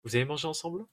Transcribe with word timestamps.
Vous 0.03 0.15
avez 0.15 0.25
mangé 0.25 0.47
ensemble? 0.47 0.85